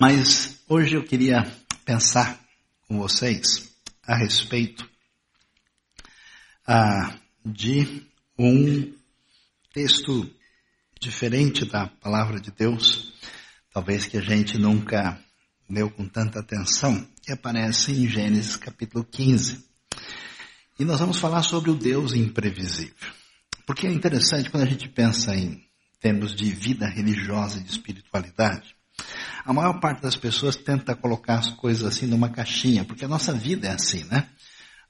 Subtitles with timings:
[0.00, 1.42] Mas hoje eu queria
[1.84, 2.38] pensar
[2.86, 3.74] com vocês
[4.06, 4.88] a respeito
[6.64, 8.06] ah, de
[8.38, 8.94] um
[9.72, 10.30] texto
[11.00, 13.12] diferente da palavra de Deus,
[13.72, 15.20] talvez que a gente nunca
[15.68, 19.66] leu com tanta atenção, que aparece em Gênesis capítulo 15.
[20.78, 22.94] E nós vamos falar sobre o Deus imprevisível.
[23.66, 25.60] Porque é interessante quando a gente pensa em
[25.98, 28.77] termos de vida religiosa e de espiritualidade,
[29.48, 33.32] a maior parte das pessoas tenta colocar as coisas assim numa caixinha, porque a nossa
[33.32, 34.28] vida é assim, né?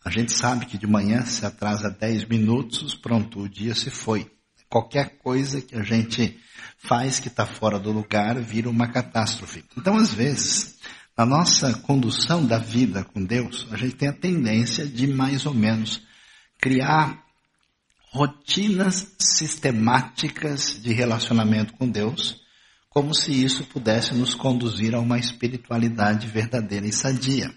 [0.04, 4.28] A gente sabe que de manhã se atrasa 10 minutos, pronto, o dia se foi.
[4.68, 6.36] Qualquer coisa que a gente
[6.76, 9.64] faz que está fora do lugar vira uma catástrofe.
[9.76, 10.74] Então, às vezes,
[11.16, 15.54] na nossa condução da vida com Deus, a gente tem a tendência de mais ou
[15.54, 16.02] menos
[16.60, 17.22] criar
[18.10, 22.47] rotinas sistemáticas de relacionamento com Deus,
[22.88, 27.54] como se isso pudesse nos conduzir a uma espiritualidade verdadeira e sadia.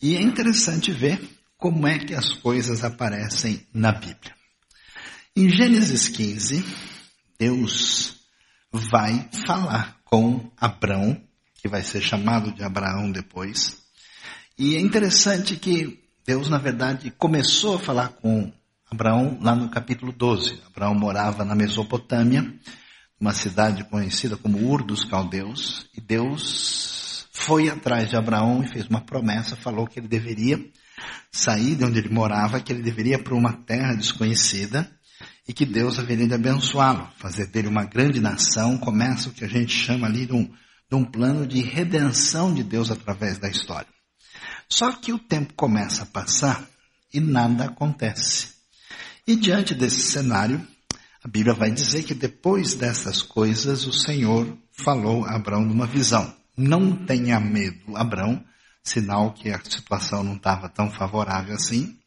[0.00, 1.20] E é interessante ver
[1.56, 4.34] como é que as coisas aparecem na Bíblia.
[5.36, 6.64] Em Gênesis 15,
[7.38, 8.18] Deus
[8.70, 11.20] vai falar com Abraão,
[11.54, 13.82] que vai ser chamado de Abraão depois.
[14.58, 18.52] E é interessante que Deus, na verdade, começou a falar com
[18.90, 20.60] Abraão lá no capítulo 12.
[20.66, 22.54] Abraão morava na Mesopotâmia,
[23.20, 28.86] uma cidade conhecida como Ur dos Caldeus, e Deus foi atrás de Abraão e fez
[28.86, 30.58] uma promessa, falou que ele deveria
[31.30, 34.90] sair de onde ele morava, que ele deveria para uma terra desconhecida
[35.46, 39.48] e que Deus haveria de abençoá-lo, fazer dele uma grande nação, começa o que a
[39.48, 43.88] gente chama ali de um, de um plano de redenção de Deus através da história.
[44.68, 46.66] Só que o tempo começa a passar
[47.12, 48.54] e nada acontece.
[49.26, 50.66] E diante desse cenário,
[51.24, 56.36] a Bíblia vai dizer que depois dessas coisas o Senhor falou a Abraão numa visão.
[56.54, 58.44] Não tenha medo, Abraão,
[58.82, 61.98] sinal que a situação não estava tão favorável assim.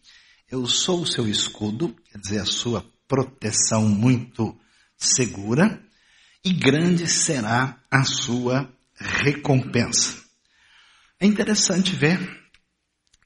[0.48, 4.56] Eu sou o seu escudo, quer dizer, a sua proteção muito
[4.96, 5.82] segura,
[6.46, 10.16] e grande será a sua recompensa.
[11.20, 12.20] É interessante ver,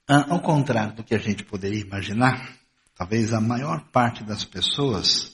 [0.07, 2.49] ah, ao contrário do que a gente poderia imaginar,
[2.95, 5.30] talvez a maior parte das pessoas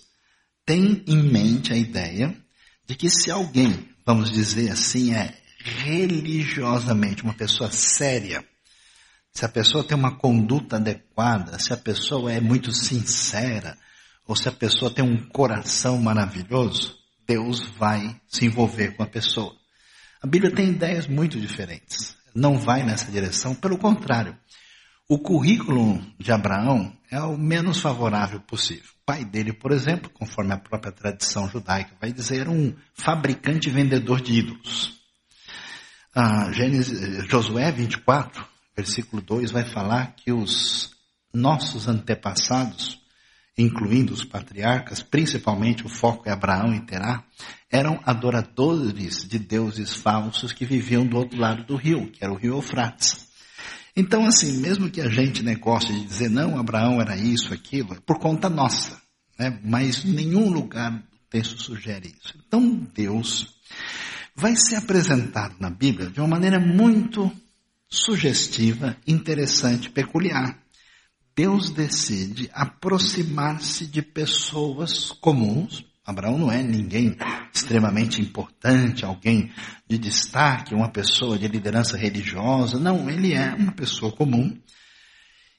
[0.68, 2.36] tem em mente a ideia
[2.86, 5.34] de que se alguém, vamos dizer assim, é
[5.64, 8.46] religiosamente uma pessoa séria,
[9.32, 13.78] se a pessoa tem uma conduta adequada, se a pessoa é muito sincera,
[14.28, 19.56] ou se a pessoa tem um coração maravilhoso, Deus vai se envolver com a pessoa.
[20.22, 22.14] A Bíblia tem ideias muito diferentes.
[22.36, 24.38] Não vai nessa direção, pelo contrário.
[25.08, 28.97] O currículo de Abraão é o menos favorável possível.
[29.08, 33.72] Pai dele, por exemplo, conforme a própria tradição judaica vai dizer, era um fabricante e
[33.72, 35.00] vendedor de ídolos.
[36.14, 38.46] Ah, Gênesis, Josué 24,
[38.76, 40.92] versículo 2, vai falar que os
[41.34, 43.00] nossos antepassados,
[43.58, 47.24] incluindo os patriarcas, principalmente o foco é Abraão e Terá,
[47.72, 52.38] eram adoradores de deuses falsos que viviam do outro lado do rio, que era o
[52.38, 53.27] rio Eufrates.
[54.00, 57.96] Então, assim, mesmo que a gente né, goste de dizer, não, Abraão era isso, aquilo,
[57.96, 59.02] é por conta nossa.
[59.40, 59.60] Né?
[59.64, 62.36] Mas nenhum lugar do texto sugere isso.
[62.48, 63.60] Então, Deus
[64.36, 67.32] vai ser apresentado na Bíblia de uma maneira muito
[67.90, 70.56] sugestiva, interessante, peculiar.
[71.36, 77.18] Deus decide aproximar-se de pessoas comuns, Abraão não é ninguém
[77.54, 79.52] extremamente importante, alguém
[79.90, 82.80] de destaque, uma pessoa de liderança religiosa.
[82.80, 84.58] Não, ele é uma pessoa comum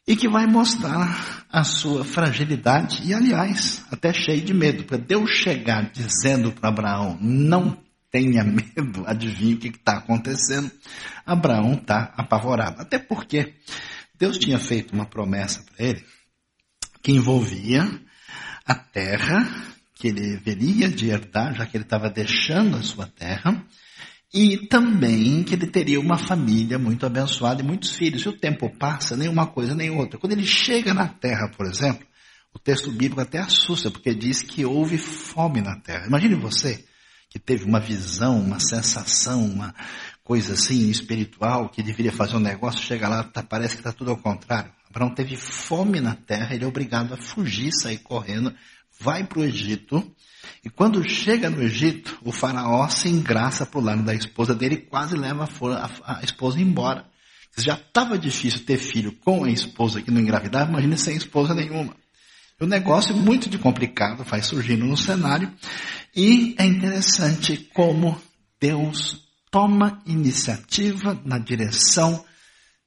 [0.07, 4.85] e que vai mostrar a sua fragilidade e, aliás, até cheio de medo.
[4.85, 7.77] Para Deus chegar dizendo para Abraão, não
[8.11, 10.71] tenha medo, adivinha o que está acontecendo?
[11.27, 12.81] Abraão está apavorado.
[12.81, 13.53] Até porque
[14.19, 16.03] Deus tinha feito uma promessa para ele
[17.03, 17.87] que envolvia
[18.65, 19.47] a terra
[19.99, 23.65] que ele haveria de herdar, já que ele estava deixando a sua terra,
[24.33, 28.23] e também que ele teria uma família muito abençoada e muitos filhos.
[28.23, 30.19] E o tempo passa, nem uma coisa nem outra.
[30.19, 32.06] Quando ele chega na terra, por exemplo,
[32.55, 36.06] o texto bíblico até assusta, porque diz que houve fome na terra.
[36.06, 36.85] Imagine você
[37.31, 39.75] que teve uma visão, uma sensação, uma
[40.23, 44.11] coisa assim espiritual, que deveria fazer um negócio, chega lá, tá, parece que está tudo
[44.11, 44.73] ao contrário.
[44.89, 48.55] Abraão teve fome na terra, ele é obrigado a fugir, sair correndo,
[49.00, 50.05] vai para o Egito,
[50.65, 54.75] e quando chega no Egito, o faraó se engraça para o lado da esposa dele
[54.75, 55.49] e quase leva
[56.05, 57.06] a, esposa embora.
[57.56, 61.95] Já estava difícil ter filho com a esposa que não engravidava, imagine sem esposa nenhuma.
[62.61, 65.53] O negócio é muito de complicado, vai surgindo no cenário,
[66.15, 68.21] e é interessante como
[68.61, 72.25] Deus toma iniciativa na direção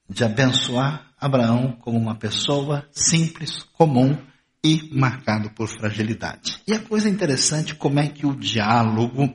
[0.09, 4.17] de abençoar Abraão como uma pessoa simples, comum
[4.63, 6.61] e marcado por fragilidade.
[6.67, 9.33] E a coisa interessante como é que o diálogo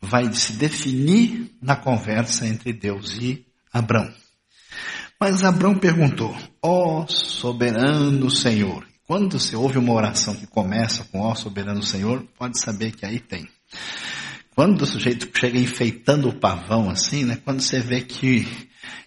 [0.00, 4.12] vai se definir na conversa entre Deus e Abraão.
[5.20, 8.86] Mas Abraão perguntou: Ó oh, soberano Senhor.
[9.06, 13.04] Quando você ouve uma oração que começa com ó oh, soberano Senhor, pode saber que
[13.04, 13.46] aí tem.
[14.54, 17.38] Quando o sujeito chega enfeitando o pavão assim, né?
[17.44, 18.46] Quando você vê que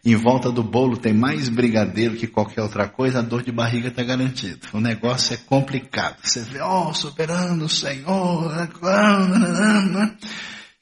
[0.04, 3.88] em volta do bolo tem mais brigadeiro que qualquer outra coisa, a dor de barriga
[3.88, 4.60] está garantida.
[4.72, 6.18] O negócio é complicado.
[6.24, 8.52] Você vê, ó, oh, soberano Senhor,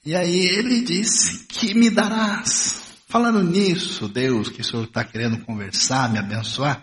[0.04, 2.82] e aí ele disse, que me darás?
[3.08, 6.82] Falando nisso, Deus, que o Senhor está querendo conversar, me abençoar,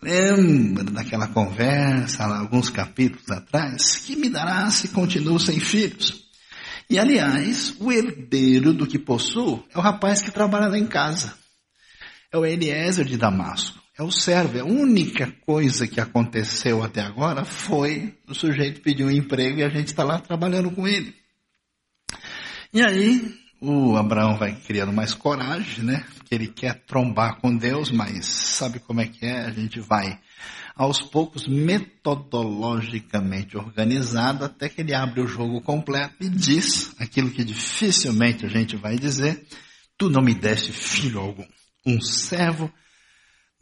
[0.00, 6.23] lembra daquela conversa, alguns capítulos atrás, que me darás se continuo sem filhos?
[6.88, 11.34] E aliás, o herdeiro do que possuo é o rapaz que trabalha lá em casa.
[12.30, 13.82] É o Eliezer de Damasco.
[13.96, 14.58] É o servo.
[14.58, 19.68] A única coisa que aconteceu até agora foi o sujeito pedir um emprego e a
[19.68, 21.14] gente está lá trabalhando com ele.
[22.72, 26.04] E aí, o Abraão vai criando mais coragem, né?
[26.24, 29.42] Que ele quer trombar com Deus, mas sabe como é que é?
[29.42, 30.18] A gente vai
[30.74, 37.44] aos poucos, metodologicamente organizado, até que ele abre o jogo completo e diz aquilo que
[37.44, 39.46] dificilmente a gente vai dizer:
[39.96, 41.46] Tu não me deste filho algum.
[41.86, 42.72] Um servo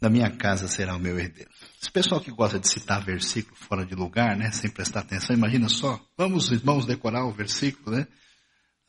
[0.01, 1.51] da minha casa será o meu herdeiro.
[1.81, 5.69] Esse pessoal que gosta de citar versículo fora de lugar, né, sem prestar atenção, imagina
[5.69, 8.07] só, vamos irmãos decorar o versículo, né?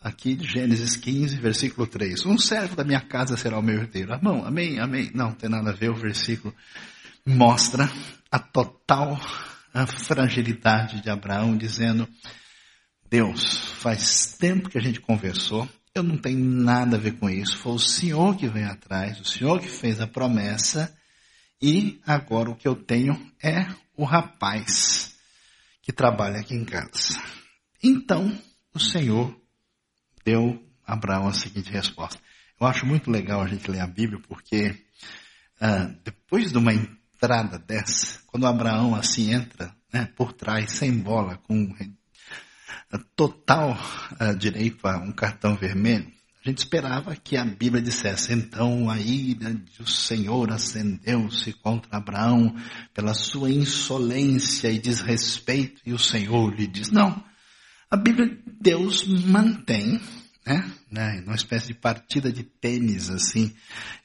[0.00, 2.26] Aqui de Gênesis 15, versículo 3.
[2.26, 4.12] Um servo da minha casa será o meu herdeiro.
[4.12, 5.10] Amém, amém, amém.
[5.14, 6.54] Não, tem nada a ver o versículo
[7.26, 7.90] mostra
[8.30, 9.18] a total
[9.86, 12.08] fragilidade de Abraão, dizendo:
[13.08, 17.58] Deus, faz tempo que a gente conversou, eu não tenho nada a ver com isso,
[17.58, 20.96] foi o Senhor que veio atrás, o Senhor que fez a promessa,
[21.60, 23.66] e agora o que eu tenho é
[23.96, 25.14] o rapaz
[25.80, 27.20] que trabalha aqui em casa.
[27.82, 28.36] Então,
[28.74, 29.38] o Senhor
[30.24, 32.20] deu a Abraão a seguinte resposta.
[32.60, 34.74] Eu acho muito legal a gente ler a Bíblia, porque
[35.60, 36.72] ah, depois de uma
[37.14, 41.74] entrada dessa, quando Abraão assim entra né, por trás, sem bola, com
[43.16, 43.78] total
[44.20, 46.12] uh, direito a um cartão vermelho,
[46.44, 52.54] a gente esperava que a Bíblia dissesse, então a ira do Senhor acendeu-se contra Abraão
[52.92, 57.24] pela sua insolência e desrespeito, e o Senhor lhe diz, não.
[57.90, 59.98] A Bíblia, Deus mantém
[60.46, 60.72] né?
[60.90, 61.22] né?
[61.26, 63.54] Uma espécie de partida de tênis, assim.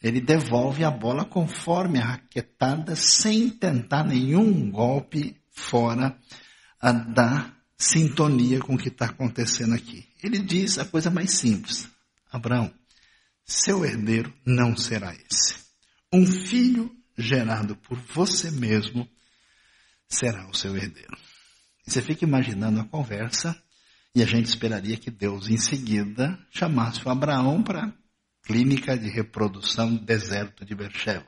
[0.01, 6.17] Ele devolve a bola conforme a raquetada, sem tentar nenhum golpe fora
[6.79, 10.07] a, da sintonia com o que está acontecendo aqui.
[10.23, 11.87] Ele diz a coisa mais simples.
[12.31, 12.73] Abraão,
[13.45, 15.55] seu herdeiro não será esse.
[16.11, 19.07] Um filho gerado por você mesmo
[20.07, 21.17] será o seu herdeiro.
[21.85, 23.59] Você fica imaginando a conversa
[24.15, 27.93] e a gente esperaria que Deus, em seguida, chamasse o Abraão para
[28.43, 31.27] clínica de reprodução deserto de Bercheva.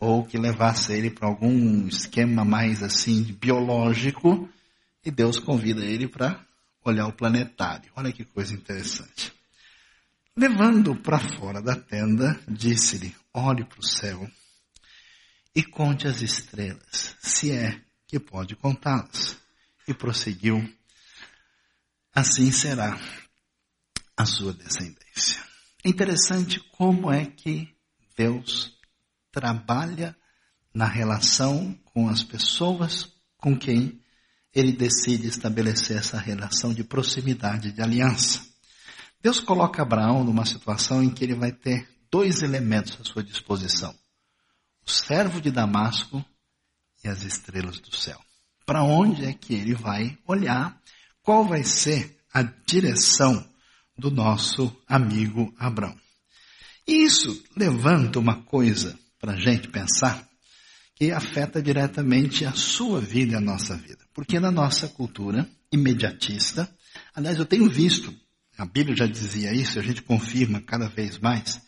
[0.00, 4.48] Ou que levasse ele para algum esquema mais assim biológico
[5.04, 6.44] e Deus convida ele para
[6.84, 7.90] olhar o planetário.
[7.96, 9.32] Olha que coisa interessante.
[10.36, 14.28] Levando para fora da tenda, disse-lhe: Olhe para o céu
[15.54, 19.36] e conte as estrelas, se é que pode contá-las.
[19.86, 20.62] E prosseguiu:
[22.18, 22.98] assim será
[24.16, 25.40] a sua descendência.
[25.84, 27.68] É interessante como é que
[28.16, 28.76] Deus
[29.30, 30.16] trabalha
[30.74, 34.02] na relação com as pessoas com quem
[34.52, 38.44] ele decide estabelecer essa relação de proximidade, de aliança.
[39.22, 43.94] Deus coloca Abraão numa situação em que ele vai ter dois elementos à sua disposição:
[44.84, 46.24] o servo de Damasco
[47.04, 48.20] e as estrelas do céu.
[48.66, 50.78] Para onde é que ele vai olhar
[51.28, 53.46] qual vai ser a direção
[53.98, 55.94] do nosso amigo Abraão.
[56.86, 60.26] E isso levanta uma coisa para a gente pensar
[60.94, 64.06] que afeta diretamente a sua vida e a nossa vida.
[64.14, 66.66] Porque na nossa cultura imediatista,
[67.14, 68.10] aliás, eu tenho visto,
[68.56, 71.60] a Bíblia já dizia isso, a gente confirma cada vez mais,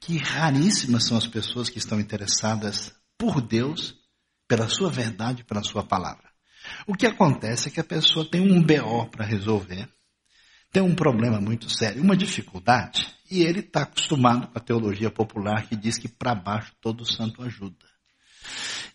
[0.00, 3.94] que raríssimas são as pessoas que estão interessadas por Deus,
[4.48, 6.31] pela sua verdade, pela sua palavra.
[6.86, 9.88] O que acontece é que a pessoa tem um BO para resolver,
[10.72, 15.66] tem um problema muito sério, uma dificuldade, e ele está acostumado com a teologia popular
[15.66, 17.92] que diz que para baixo todo santo ajuda.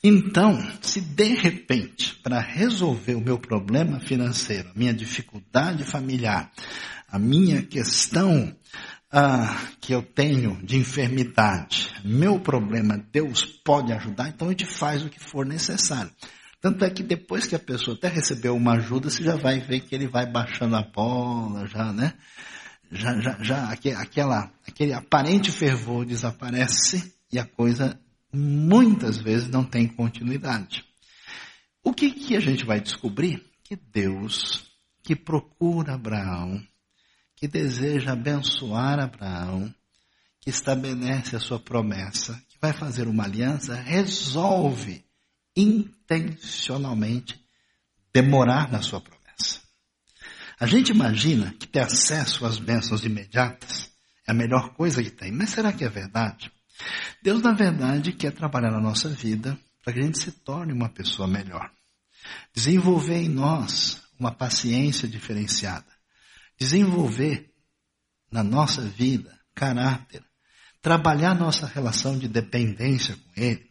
[0.03, 6.51] Então, se de repente, para resolver o meu problema financeiro, a minha dificuldade familiar,
[7.07, 8.55] a minha questão
[9.11, 15.03] ah, que eu tenho de enfermidade, meu problema, Deus pode ajudar, então a gente faz
[15.03, 16.11] o que for necessário.
[16.67, 19.79] Tanto é que depois que a pessoa até recebeu uma ajuda, você já vai ver
[19.79, 22.13] que ele vai baixando a bola, já, né?
[22.91, 27.97] Já, já, já aquela, aquele aparente fervor desaparece e a coisa
[28.33, 30.83] muitas vezes não tem continuidade.
[31.81, 33.41] O que, que a gente vai descobrir?
[33.63, 34.69] Que Deus,
[35.01, 36.61] que procura Abraão,
[37.37, 39.73] que deseja abençoar Abraão,
[40.41, 45.06] que estabelece a sua promessa, que vai fazer uma aliança, resolve
[45.57, 47.37] intencionalmente
[48.13, 49.61] demorar na sua promessa.
[50.59, 53.91] A gente imagina que ter acesso às bênçãos imediatas
[54.27, 56.51] é a melhor coisa que tem, mas será que é verdade?
[57.23, 60.89] Deus, na verdade, quer trabalhar na nossa vida para que a gente se torne uma
[60.89, 61.71] pessoa melhor.
[62.53, 65.87] Desenvolver em nós uma paciência diferenciada.
[66.59, 67.49] Desenvolver
[68.31, 70.23] na nossa vida caráter.
[70.81, 73.66] Trabalhar nossa relação de dependência com Ele.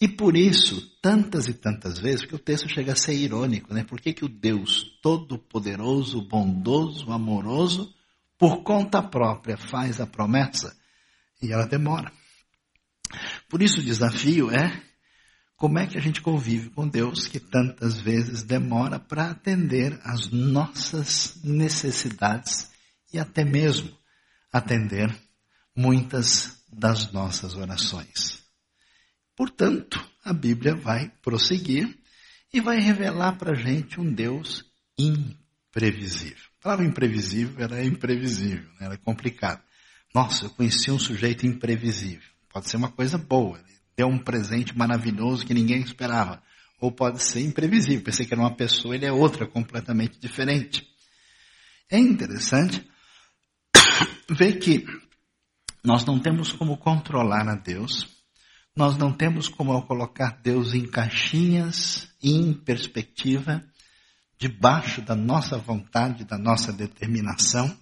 [0.00, 3.84] E por isso, tantas e tantas vezes, porque o texto chega a ser irônico, né?
[3.84, 7.94] Por que, que o Deus Todo-Poderoso, Bondoso, Amoroso,
[8.38, 10.74] por conta própria faz a promessa
[11.42, 12.10] e ela demora?
[13.46, 14.82] Por isso o desafio é
[15.54, 20.30] como é que a gente convive com Deus que tantas vezes demora para atender às
[20.30, 22.70] nossas necessidades
[23.12, 23.94] e até mesmo
[24.50, 25.14] atender
[25.76, 28.40] muitas das nossas orações.
[29.40, 31.98] Portanto, a Bíblia vai prosseguir
[32.52, 34.62] e vai revelar para a gente um Deus
[34.98, 36.44] imprevisível.
[36.58, 38.84] A palavra imprevisível era imprevisível, né?
[38.84, 39.62] era complicado.
[40.14, 42.28] Nossa, eu conheci um sujeito imprevisível.
[42.50, 46.42] Pode ser uma coisa boa, ele deu um presente maravilhoso que ninguém esperava.
[46.78, 50.86] Ou pode ser imprevisível, pensei que era uma pessoa, ele é outra, completamente diferente.
[51.90, 52.86] É interessante
[54.28, 54.84] ver que
[55.82, 58.19] nós não temos como controlar a Deus,
[58.76, 63.64] nós não temos como colocar Deus em caixinhas em perspectiva,
[64.38, 67.76] debaixo da nossa vontade, da nossa determinação.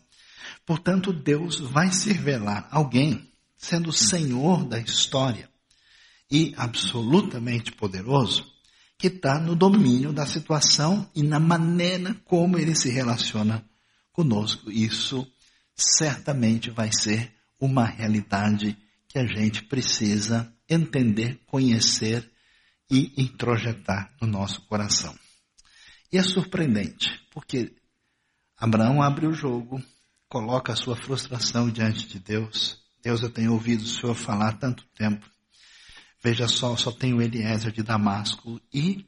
[0.67, 5.49] Portanto, Deus vai se revelar alguém sendo Senhor da história
[6.31, 8.47] e absolutamente poderoso,
[8.97, 13.65] que está no domínio da situação e na maneira como ele se relaciona
[14.13, 14.71] conosco.
[14.71, 15.27] Isso
[15.75, 18.77] certamente vai ser uma realidade
[19.09, 22.31] que a gente precisa entender, conhecer
[22.91, 25.17] e introjetar no nosso coração.
[26.13, 27.75] E é surpreendente, porque
[28.57, 29.83] Abraão abre o jogo,
[30.29, 34.85] coloca a sua frustração diante de Deus, Deus, eu tenho ouvido o Senhor falar tanto
[34.95, 35.25] tempo.
[36.23, 38.61] Veja só, só tenho Eliezer de Damasco.
[38.75, 39.07] E,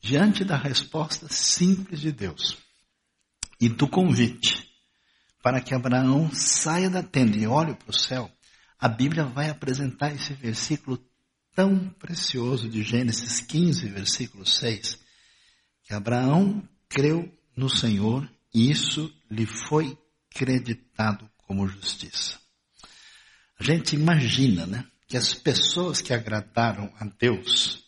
[0.00, 2.56] diante da resposta simples de Deus
[3.60, 4.68] e do convite
[5.42, 8.30] para que Abraão saia da tenda e olhe para o céu,
[8.84, 11.02] a Bíblia vai apresentar esse versículo
[11.54, 14.98] tão precioso de Gênesis 15, versículo 6,
[15.84, 19.96] que Abraão creu no Senhor e isso lhe foi
[20.28, 22.38] creditado como justiça.
[23.58, 27.82] A gente imagina, né, que as pessoas que agradaram a Deus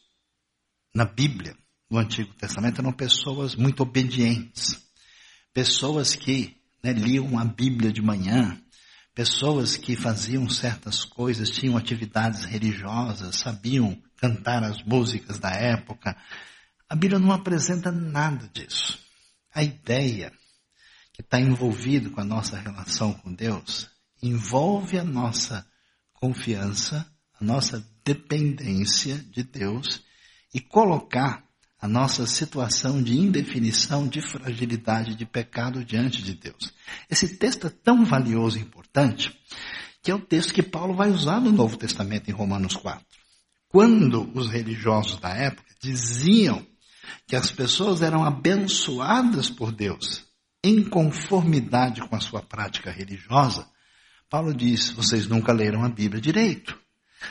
[0.95, 1.55] na Bíblia,
[1.91, 4.81] no Antigo Testamento, eram pessoas muito obedientes,
[5.53, 8.59] pessoas que né, liam a Bíblia de manhã,
[9.17, 16.15] pessoas que faziam certas coisas, tinham atividades religiosas, sabiam cantar as músicas da época.
[16.87, 18.99] A Bíblia não apresenta nada disso.
[19.55, 20.31] A ideia
[21.15, 23.91] que está envolvida com a nossa relação com Deus
[24.23, 25.67] envolve a nossa
[26.13, 30.05] confiança, a nossa dependência de Deus
[30.53, 31.43] e colocar
[31.87, 36.75] a nossa situação de indefinição, de fragilidade, de pecado diante de Deus.
[37.09, 39.33] Esse texto é tão valioso e importante
[40.03, 43.05] que é o texto que Paulo vai usar no Novo Testamento em Romanos 4.
[43.69, 46.67] Quando os religiosos da época diziam
[47.25, 50.25] que as pessoas eram abençoadas por Deus
[50.65, 53.65] em conformidade com a sua prática religiosa,
[54.29, 56.77] Paulo diz: vocês nunca leram a Bíblia direito.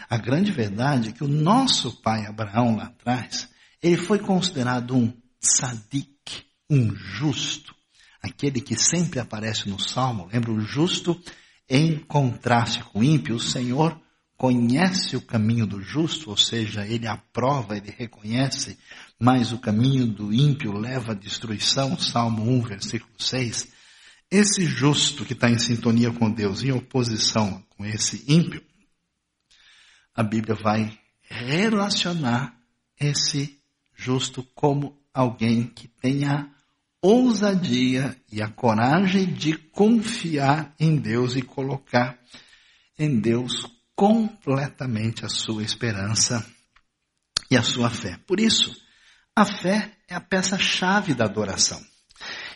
[0.09, 3.49] A grande verdade é que o nosso pai Abraão lá atrás,
[3.85, 7.75] ele foi considerado um sadik, um justo,
[8.19, 10.27] aquele que sempre aparece no Salmo.
[10.33, 11.21] Lembra o justo
[11.69, 13.35] em contraste com o ímpio?
[13.35, 13.95] O Senhor
[14.35, 18.75] conhece o caminho do justo, ou seja, ele aprova, ele reconhece,
[19.19, 21.95] mas o caminho do ímpio leva à destruição.
[21.95, 23.67] Salmo 1, versículo 6.
[24.31, 28.63] Esse justo que está em sintonia com Deus, em oposição com esse ímpio,
[30.15, 30.97] a Bíblia vai
[31.29, 32.57] relacionar
[32.99, 33.59] esse
[33.95, 36.47] justo como alguém que tem a
[37.01, 42.19] ousadia e a coragem de confiar em Deus e colocar
[42.97, 46.45] em Deus completamente a sua esperança
[47.49, 48.19] e a sua fé.
[48.25, 48.75] Por isso,
[49.35, 51.81] a fé é a peça-chave da adoração.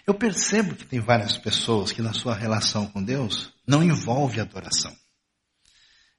[0.05, 4.95] Eu percebo que tem várias pessoas que na sua relação com Deus não envolve adoração.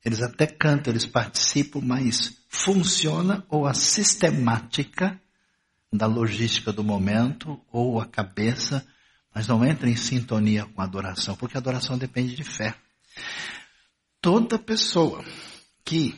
[0.05, 5.21] Eles até cantam, eles participam, mas funciona ou a sistemática
[5.93, 8.87] da logística do momento ou a cabeça,
[9.35, 12.75] mas não entra em sintonia com a adoração, porque a adoração depende de fé.
[14.21, 15.25] Toda pessoa
[15.85, 16.15] que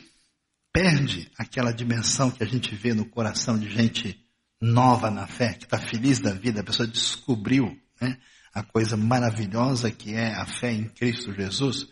[0.71, 4.19] perde aquela dimensão que a gente vê no coração de gente
[4.59, 8.17] nova na fé, que está feliz da vida, a pessoa descobriu né,
[8.53, 11.87] a coisa maravilhosa que é a fé em Cristo Jesus,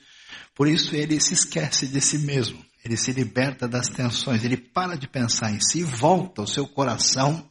[0.55, 4.95] por isso ele se esquece de si mesmo, ele se liberta das tensões, ele para
[4.95, 7.49] de pensar em si, volta o seu coração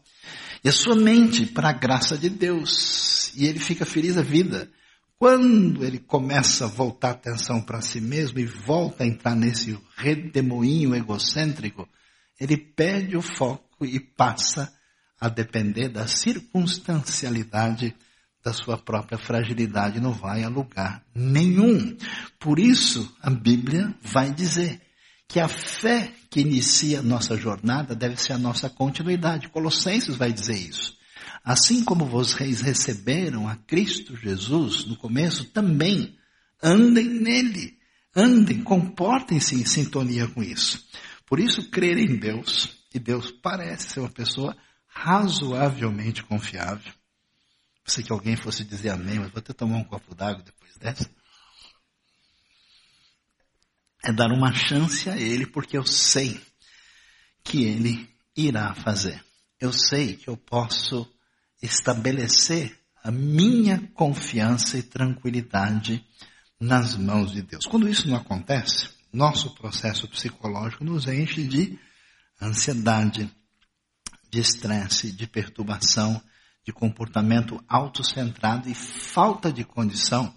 [0.62, 4.70] e a sua mente para a graça de Deus, e ele fica feliz a vida.
[5.18, 9.78] Quando ele começa a voltar a atenção para si mesmo e volta a entrar nesse
[9.96, 11.86] redemoinho egocêntrico,
[12.40, 14.72] ele perde o foco e passa
[15.20, 17.94] a depender da circunstancialidade
[18.42, 21.96] da sua própria fragilidade, não vai a lugar nenhum.
[22.38, 24.80] Por isso, a Bíblia vai dizer
[25.28, 29.48] que a fé que inicia a nossa jornada deve ser a nossa continuidade.
[29.48, 30.98] Colossenses vai dizer isso.
[31.44, 36.16] Assim como vocês receberam a Cristo Jesus no começo, também
[36.62, 37.78] andem nele.
[38.14, 40.84] Andem, comportem-se em sintonia com isso.
[41.24, 44.56] Por isso, crer em Deus, e Deus parece ser uma pessoa
[44.88, 46.92] razoavelmente confiável.
[47.90, 51.10] Pensei que alguém fosse dizer amém, mas vou até tomar um copo d'água depois dessa.
[54.04, 56.40] É dar uma chance a Ele, porque eu sei
[57.42, 59.20] que Ele irá fazer.
[59.58, 61.12] Eu sei que eu posso
[61.60, 66.06] estabelecer a minha confiança e tranquilidade
[66.60, 67.66] nas mãos de Deus.
[67.66, 71.76] Quando isso não acontece, nosso processo psicológico nos enche de
[72.40, 73.28] ansiedade,
[74.30, 76.22] de estresse, de perturbação,
[76.64, 80.34] de comportamento autocentrado e falta de condição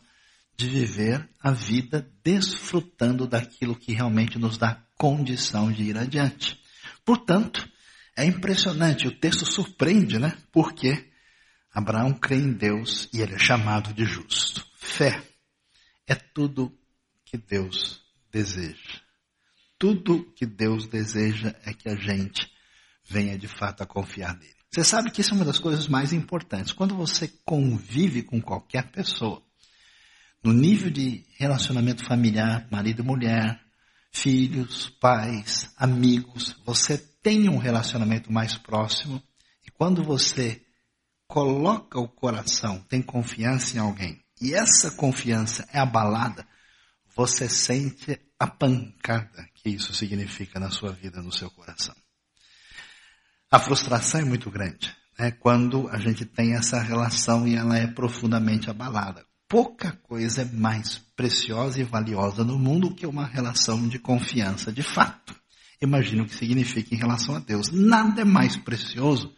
[0.56, 6.60] de viver a vida desfrutando daquilo que realmente nos dá condição de ir adiante.
[7.04, 7.68] Portanto,
[8.16, 10.38] é impressionante, o texto surpreende, né?
[10.52, 11.12] Porque
[11.74, 14.64] Abraão crê em Deus e ele é chamado de justo.
[14.76, 15.22] Fé
[16.08, 16.72] é tudo
[17.26, 19.02] que Deus deseja.
[19.80, 22.50] Tudo que Deus deseja é que a gente
[23.04, 24.63] venha de fato a confiar nele.
[24.74, 26.74] Você sabe que isso é uma das coisas mais importantes.
[26.74, 29.40] Quando você convive com qualquer pessoa,
[30.44, 33.62] no nível de relacionamento familiar, marido e mulher,
[34.12, 39.22] filhos, pais, amigos, você tem um relacionamento mais próximo
[39.64, 40.66] e quando você
[41.28, 46.48] coloca o coração, tem confiança em alguém, e essa confiança é abalada,
[47.16, 51.96] você sente a pancada que isso significa na sua vida, no seu coração.
[53.54, 55.30] A frustração é muito grande, né?
[55.30, 59.24] Quando a gente tem essa relação e ela é profundamente abalada.
[59.48, 64.82] Pouca coisa é mais preciosa e valiosa no mundo que uma relação de confiança de
[64.82, 65.36] fato.
[65.80, 67.70] Imagina o que significa em relação a Deus.
[67.70, 69.32] Nada é mais precioso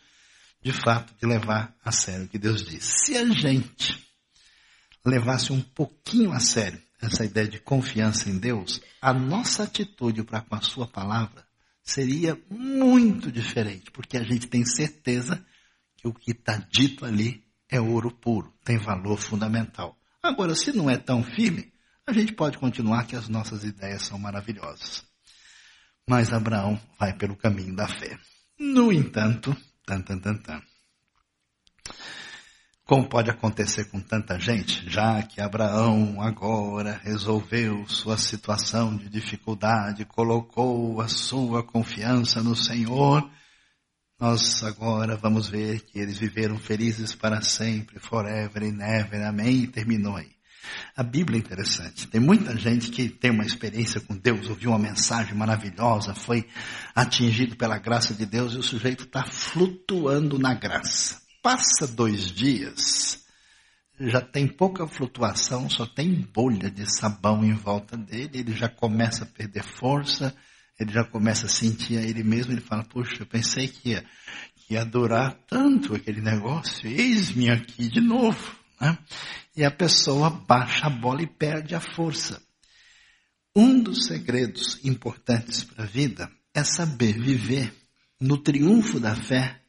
[0.63, 2.85] de fato, de levar a sério o que Deus diz.
[2.85, 4.01] Se a gente
[5.05, 10.39] levasse um pouquinho a sério essa ideia de confiança em Deus, a nossa atitude para
[10.39, 11.44] com a Sua palavra
[11.85, 15.45] seria muito diferente, porque a gente tem certeza
[15.95, 19.97] que o que está dito ali é ouro puro, tem valor fundamental.
[20.21, 21.71] Agora, se não é tão firme,
[22.05, 25.05] a gente pode continuar que as nossas ideias são maravilhosas.
[26.07, 28.17] Mas Abraão vai pelo caminho da fé.
[28.59, 30.61] No entanto, Tan, tan, tan, tan.
[32.85, 40.05] Como pode acontecer com tanta gente, já que Abraão agora resolveu sua situação de dificuldade,
[40.05, 43.27] colocou a sua confiança no Senhor,
[44.19, 49.67] nós agora vamos ver que eles viveram felizes para sempre, forever and ever, amém, e
[49.67, 50.35] terminou aí.
[50.95, 52.05] A Bíblia é interessante.
[52.05, 56.47] Tem muita gente que tem uma experiência com Deus, ouviu uma mensagem maravilhosa, foi
[56.93, 61.24] atingido pela graça de Deus e o sujeito está flutuando na graça.
[61.45, 63.23] Passa dois dias,
[63.99, 69.25] já tem pouca flutuação, só tem bolha de sabão em volta dele, ele já começa
[69.25, 70.35] a perder força,
[70.79, 74.03] ele já começa a sentir a ele mesmo, ele fala, puxa, eu pensei que ia,
[74.55, 78.55] que ia durar tanto aquele negócio, eis-me aqui de novo.
[78.81, 78.97] Né?
[79.55, 82.41] E a pessoa baixa a bola e perde a força.
[83.55, 87.71] Um dos segredos importantes para a vida é saber viver
[88.19, 89.61] no triunfo da fé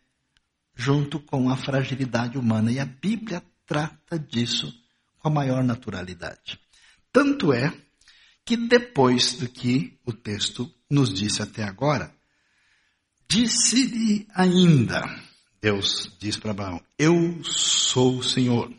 [0.77, 2.71] junto com a fragilidade humana.
[2.71, 4.73] E a Bíblia trata disso
[5.19, 6.61] com a maior naturalidade.
[7.11, 7.73] Tanto é
[8.45, 12.15] que depois do que o texto nos disse até agora,
[13.29, 15.03] disse-lhe ainda,
[15.61, 18.73] Deus diz para Abraão, eu sou o Senhor,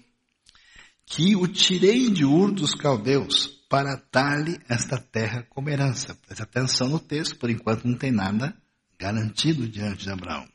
[1.05, 6.15] que o tirei de Ur dos caldeus para dar-lhe esta terra como herança.
[6.15, 8.55] Preste atenção no texto, por enquanto não tem nada
[8.97, 10.47] garantido diante de Abraão.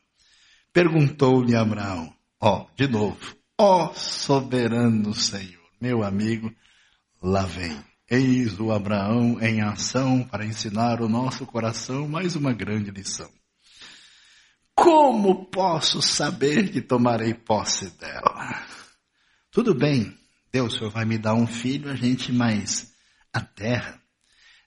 [0.73, 6.51] Perguntou-lhe Abraão, ó, de novo, ó soberano Senhor, meu amigo,
[7.21, 7.79] lá vem.
[8.09, 13.31] Eis o Abraão em ação para ensinar o nosso coração mais uma grande lição.
[14.73, 18.65] Como posso saber que tomarei posse dela?
[19.51, 20.17] Tudo bem,
[20.51, 22.91] Deus, o Senhor vai me dar um filho, a gente, mas
[23.31, 24.01] a terra,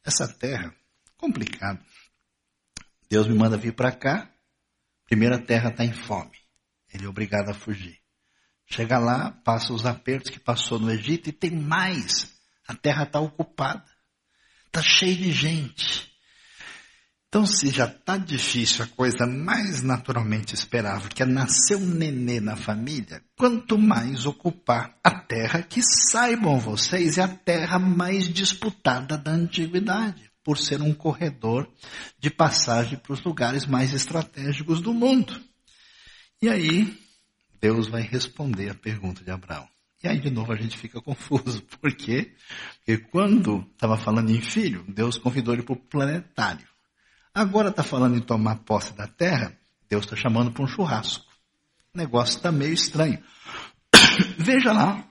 [0.05, 0.73] essa terra,
[1.17, 1.85] complicado.
[3.11, 4.31] Deus me manda vir para cá,
[5.07, 6.37] primeira terra está em fome.
[6.93, 7.99] Ele é obrigado a fugir.
[8.67, 12.35] Chega lá, passa os apertos que passou no Egito e tem mais.
[12.67, 13.85] A terra está ocupada.
[14.67, 16.07] Está cheia de gente.
[17.29, 22.41] Então, se já está difícil a coisa mais naturalmente esperável, que é nascer um nenê
[22.41, 29.19] na família, quanto mais ocupar a terra que saibam vocês é a terra mais disputada
[29.19, 31.69] da antiguidade, por ser um corredor
[32.21, 35.43] de passagem para os lugares mais estratégicos do mundo.
[36.41, 36.97] E aí,
[37.61, 39.69] Deus vai responder a pergunta de Abraão.
[40.05, 41.63] E aí, de novo, a gente fica confuso.
[41.81, 42.33] Por quê?
[42.77, 46.69] Porque quando estava falando em filho, Deus convidou ele para o planetário.
[47.35, 49.53] Agora está falando em tomar posse da terra,
[49.89, 51.27] Deus está chamando para um churrasco.
[51.93, 53.21] O negócio está meio estranho.
[54.39, 55.05] Veja lá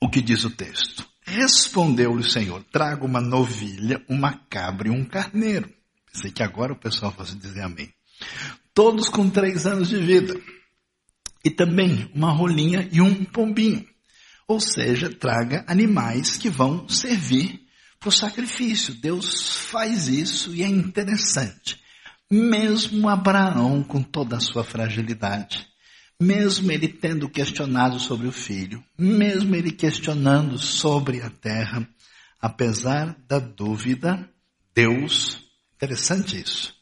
[0.00, 1.13] o que diz o texto.
[1.24, 5.72] Respondeu-lhe o Senhor, traga uma novilha, uma cabra e um carneiro.
[6.12, 7.92] Pensei que agora o pessoal fosse dizer amém.
[8.74, 10.38] Todos com três anos de vida.
[11.44, 13.86] E também uma rolinha e um pombinho.
[14.46, 17.64] Ou seja, traga animais que vão servir
[17.98, 18.94] para o sacrifício.
[18.94, 21.82] Deus faz isso e é interessante.
[22.30, 25.66] Mesmo Abraão, com toda a sua fragilidade,
[26.20, 31.88] mesmo ele tendo questionado sobre o filho, mesmo ele questionando sobre a terra,
[32.40, 34.28] apesar da dúvida,
[34.74, 35.40] Deus,
[35.74, 36.74] interessante isso,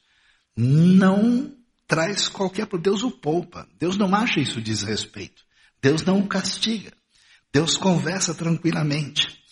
[0.57, 1.55] não
[1.87, 5.45] traz qualquer, Deus o poupa, Deus não acha isso desrespeito,
[5.81, 6.93] Deus não o castiga,
[7.53, 9.43] Deus conversa tranquilamente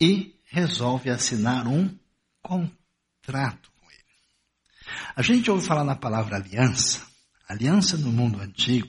[0.00, 1.88] e resolve assinar um
[2.42, 4.94] contrato com ele.
[5.16, 7.06] A gente ouve falar na palavra aliança.
[7.48, 8.88] Aliança no mundo antigo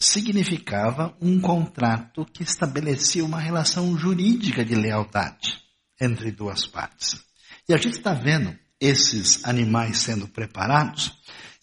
[0.00, 5.58] significava um contrato que estabelecia uma relação jurídica de lealdade
[6.00, 7.20] entre duas partes.
[7.68, 11.12] E a gente está vendo esses animais sendo preparados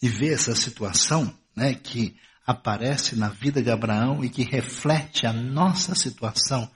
[0.02, 2.16] e vê essa situação né, que
[2.46, 6.70] aparece na vida de Abraão e que reflete a nossa situação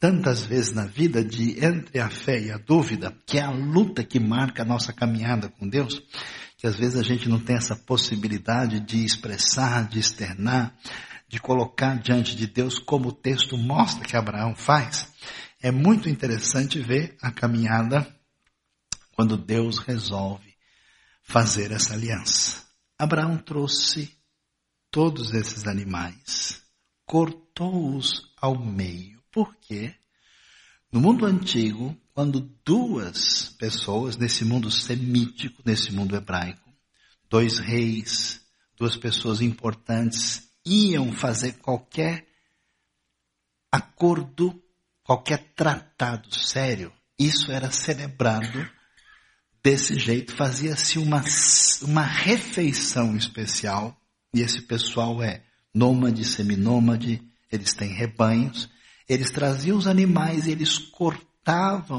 [0.00, 4.02] tantas vezes na vida de entre a fé e a dúvida, que é a luta
[4.02, 6.02] que marca a nossa caminhada com Deus,
[6.62, 10.72] que às vezes a gente não tem essa possibilidade de expressar, de externar,
[11.26, 15.12] de colocar diante de Deus como o texto mostra que Abraão faz.
[15.60, 18.06] É muito interessante ver a caminhada
[19.16, 20.54] quando Deus resolve
[21.20, 22.62] fazer essa aliança.
[22.96, 24.16] Abraão trouxe
[24.88, 26.62] todos esses animais,
[27.04, 29.92] cortou-os ao meio porque
[30.92, 36.70] no mundo antigo, quando duas pessoas, nesse mundo semítico, nesse mundo hebraico,
[37.28, 38.40] dois reis,
[38.76, 42.26] duas pessoas importantes, iam fazer qualquer
[43.70, 44.62] acordo,
[45.02, 48.68] qualquer tratado sério, isso era celebrado
[49.62, 51.22] desse jeito, fazia-se uma,
[51.82, 53.96] uma refeição especial,
[54.34, 58.68] e esse pessoal é nômade, seminômade, eles têm rebanhos,
[59.08, 61.31] eles traziam os animais, eles cortavam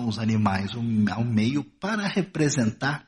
[0.07, 3.07] os animais ao meio para representar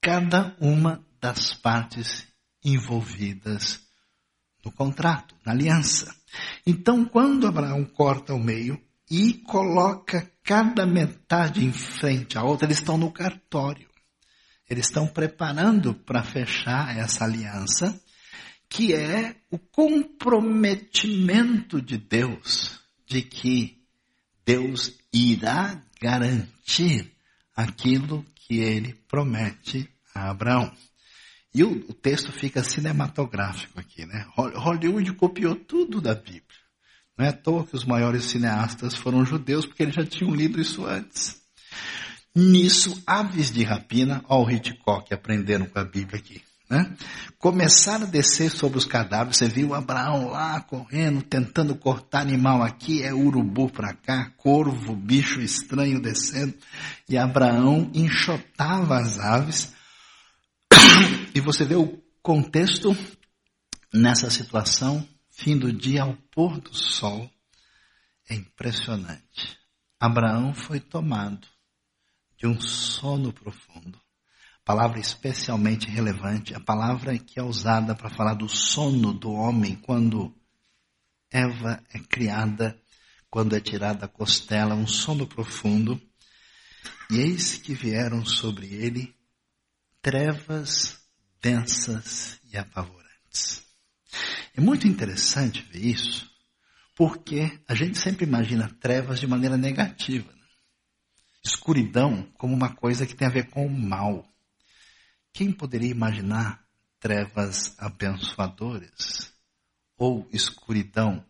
[0.00, 2.26] cada uma das partes
[2.64, 3.80] envolvidas
[4.64, 6.14] no contrato, na aliança.
[6.66, 12.78] Então, quando Abraão corta ao meio e coloca cada metade em frente à outra, eles
[12.78, 13.90] estão no cartório.
[14.68, 18.00] Eles estão preparando para fechar essa aliança,
[18.68, 23.79] que é o comprometimento de Deus de que
[24.50, 27.12] Deus irá garantir
[27.54, 30.72] aquilo que ele promete a Abraão.
[31.54, 34.26] E o, o, texto fica cinematográfico aqui, né?
[34.36, 36.42] Hollywood copiou tudo da Bíblia.
[37.16, 40.60] Não é à toa que os maiores cineastas foram judeus, porque eles já tinham lido
[40.60, 41.40] isso antes.
[42.34, 46.42] Nisso, aves de rapina, ó o Hitchcock aprendendo com a Bíblia aqui.
[46.70, 46.96] Né?
[47.36, 49.38] Começaram a descer sobre os cadáveres.
[49.38, 55.40] Você viu Abraão lá correndo, tentando cortar animal aqui, é urubu para cá, corvo, bicho
[55.40, 56.54] estranho descendo.
[57.08, 59.74] E Abraão enxotava as aves.
[61.34, 62.96] E você vê o contexto
[63.94, 67.30] nessa situação, fim do dia ao pôr do sol.
[68.28, 69.56] É impressionante.
[69.98, 71.46] Abraão foi tomado
[72.36, 73.98] de um sono profundo
[74.64, 80.34] palavra especialmente relevante, a palavra que é usada para falar do sono do homem quando
[81.30, 82.80] Eva é criada,
[83.30, 86.00] quando é tirada a costela, um sono profundo.
[87.10, 89.14] E eis que vieram sobre ele
[90.02, 90.98] trevas
[91.40, 93.64] densas e apavorantes.
[94.56, 96.30] É muito interessante ver isso,
[96.96, 100.30] porque a gente sempre imagina trevas de maneira negativa.
[100.32, 100.46] Né?
[101.44, 104.29] Escuridão como uma coisa que tem a ver com o mal.
[105.32, 106.64] Quem poderia imaginar
[106.98, 109.32] trevas abençoadoras
[109.96, 111.24] ou escuridão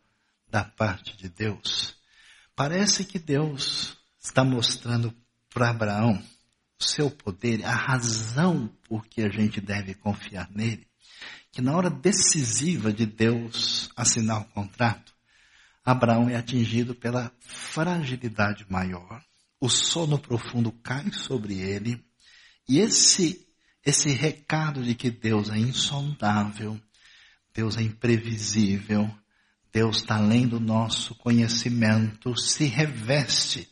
[0.48, 1.96] da parte de Deus?
[2.56, 5.14] Parece que Deus está mostrando
[5.52, 6.22] para Abraão
[6.80, 10.86] o seu poder, a razão por que a gente deve confiar nele,
[11.52, 15.12] que na hora decisiva de Deus assinar o contrato,
[15.84, 19.22] Abraão é atingido pela fragilidade maior,
[19.60, 22.02] o sono profundo cai sobre ele,
[22.66, 23.46] e esse
[23.84, 26.80] esse recado de que Deus é insondável,
[27.54, 29.10] Deus é imprevisível,
[29.72, 33.68] Deus está além do nosso conhecimento, se reveste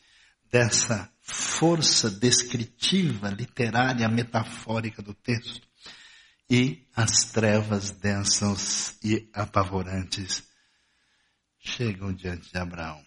[0.51, 5.67] dessa força descritiva, literária, metafórica do texto.
[6.51, 10.43] E as trevas densas e apavorantes
[11.59, 13.03] chegam diante de Abraão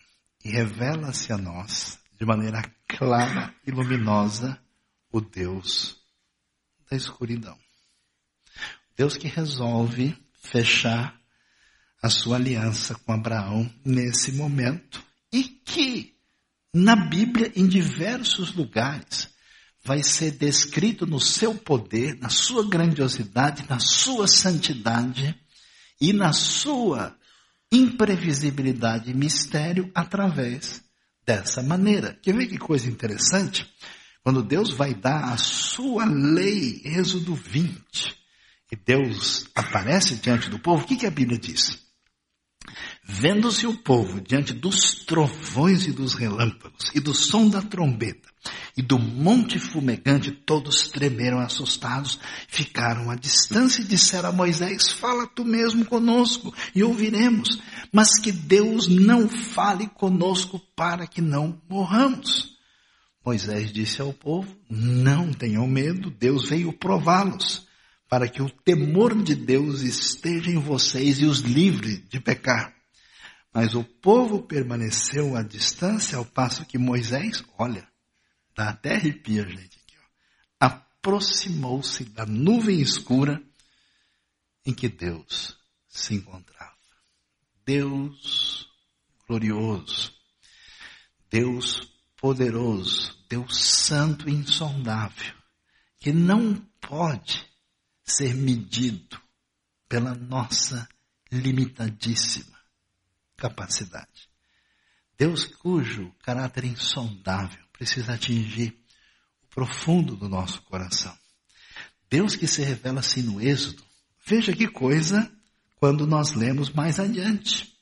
[0.45, 4.61] e revela-se a nós de maneira clara e luminosa
[5.11, 6.00] o Deus
[6.91, 7.57] da escuridão.
[8.97, 11.17] Deus que resolve fechar
[12.03, 15.01] a sua aliança com Abraão nesse momento
[15.31, 16.13] e que
[16.73, 19.29] na Bíblia, em diversos lugares,
[19.83, 25.35] vai ser descrito no seu poder, na sua grandiosidade, na sua santidade
[25.99, 27.15] e na sua
[27.71, 30.83] imprevisibilidade e mistério através
[31.25, 32.17] dessa maneira.
[32.21, 33.69] Quer ver que coisa interessante?
[34.23, 38.15] Quando Deus vai dar a sua lei, Êxodo 20,
[38.71, 41.81] e Deus aparece diante do povo, o que, que a Bíblia diz?
[43.03, 48.29] Vendo-se o povo diante dos trovões e dos relâmpagos, e do som da trombeta,
[48.77, 55.25] e do monte fumegante, todos tremeram assustados, ficaram à distância e disseram a Moisés, fala
[55.25, 57.59] tu mesmo conosco, e ouviremos,
[57.91, 62.60] mas que Deus não fale conosco para que não morramos.
[63.23, 67.67] Moisés disse ao povo: Não tenham medo, Deus veio prová-los,
[68.09, 72.75] para que o temor de Deus esteja em vocês e os livre de pecar.
[73.53, 77.87] Mas o povo permaneceu à distância, ao passo que Moisés, olha,
[78.55, 79.95] dá até arrepia, gente, aqui,
[80.59, 83.41] aproximou-se da nuvem escura
[84.65, 85.57] em que Deus
[85.87, 86.71] se encontrava.
[87.65, 88.67] Deus
[89.27, 90.13] glorioso,
[91.29, 91.90] Deus
[92.21, 95.33] poderoso, Deus santo e insondável,
[95.99, 97.43] que não pode
[98.03, 99.19] ser medido
[99.89, 100.87] pela nossa
[101.31, 102.57] limitadíssima
[103.35, 104.29] capacidade.
[105.17, 108.77] Deus cujo caráter insondável precisa atingir
[109.43, 111.17] o profundo do nosso coração.
[112.09, 113.83] Deus que se revela assim no Êxodo,
[114.25, 115.31] veja que coisa
[115.77, 117.75] quando nós lemos mais adiante.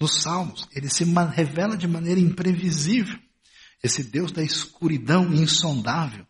[0.00, 3.18] Nos Salmos, ele se revela de maneira imprevisível
[3.84, 6.26] esse Deus da escuridão insondável,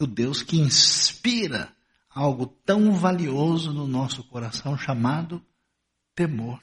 [0.00, 1.76] o Deus que inspira
[2.08, 5.44] algo tão valioso no nosso coração chamado
[6.14, 6.58] temor.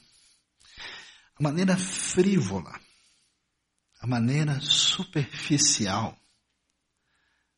[1.38, 2.76] A maneira frívola,
[4.00, 6.18] a maneira superficial,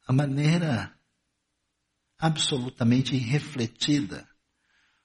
[0.06, 0.94] a maneira
[2.18, 4.28] absolutamente irrefletida,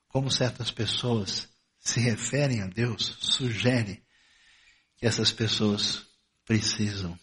[0.10, 1.48] como certas pessoas
[1.80, 4.04] se referem a Deus, sugere
[4.98, 6.06] que essas pessoas
[6.44, 7.18] precisam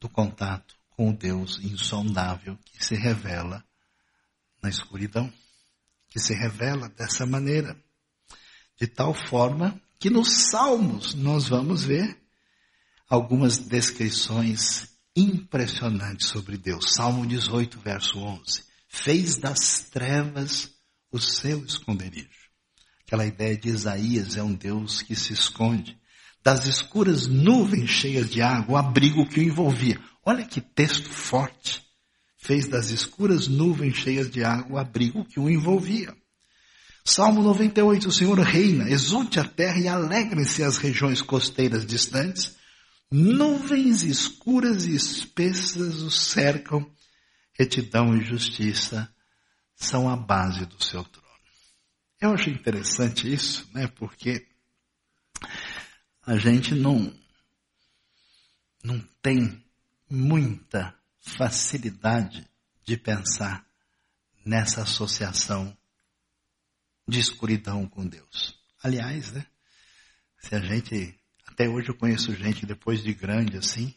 [0.00, 3.64] do contato com o Deus insondável que se revela
[4.62, 5.32] na escuridão,
[6.08, 7.76] que se revela dessa maneira,
[8.78, 12.18] de tal forma que nos Salmos nós vamos ver
[13.08, 16.94] algumas descrições impressionantes sobre Deus.
[16.94, 18.64] Salmo 18, verso 11.
[18.88, 20.70] Fez das trevas
[21.10, 22.50] o seu esconderijo.
[23.06, 25.98] Aquela ideia de Isaías é um Deus que se esconde
[26.46, 30.00] das escuras nuvens cheias de água, o abrigo que o envolvia.
[30.24, 31.84] Olha que texto forte.
[32.38, 36.14] fez das escuras nuvens cheias de água o abrigo que o envolvia.
[37.04, 42.54] Salmo 98, o Senhor reina, exulte a terra e alegrem-se as regiões costeiras distantes.
[43.10, 46.88] Nuvens escuras e espessas o cercam,
[47.58, 49.12] retidão e justiça
[49.74, 51.26] são a base do seu trono.
[52.20, 53.88] Eu acho interessante isso, né?
[53.88, 54.46] Porque
[56.26, 57.14] a gente não,
[58.82, 59.64] não tem
[60.10, 62.44] muita facilidade
[62.84, 63.64] de pensar
[64.44, 65.76] nessa associação
[67.06, 68.58] de escuridão com Deus.
[68.82, 69.46] Aliás, né?
[70.40, 73.94] Se a gente, até hoje eu conheço gente que depois de grande assim,